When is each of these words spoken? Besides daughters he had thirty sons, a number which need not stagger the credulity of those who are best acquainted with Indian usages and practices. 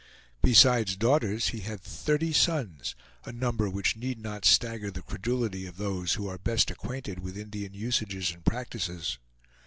Besides 0.41 0.95
daughters 0.97 1.49
he 1.49 1.59
had 1.59 1.79
thirty 1.79 2.33
sons, 2.33 2.95
a 3.23 3.31
number 3.31 3.69
which 3.69 3.95
need 3.95 4.17
not 4.19 4.45
stagger 4.45 4.89
the 4.89 5.03
credulity 5.03 5.67
of 5.67 5.77
those 5.77 6.13
who 6.13 6.27
are 6.27 6.39
best 6.39 6.71
acquainted 6.71 7.19
with 7.19 7.37
Indian 7.37 7.75
usages 7.75 8.31
and 8.31 8.43
practices. 8.43 9.19